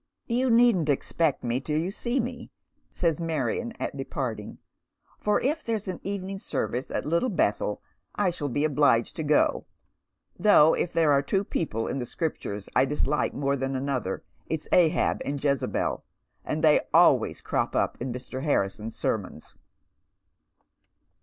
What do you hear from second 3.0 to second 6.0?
Marion at de parting." For if there's an